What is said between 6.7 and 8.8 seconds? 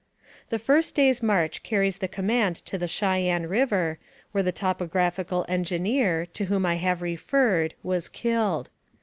have referred, was killed.